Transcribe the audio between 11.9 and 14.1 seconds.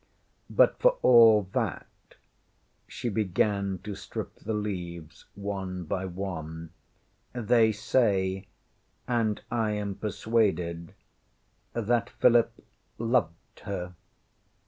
Philip loved her.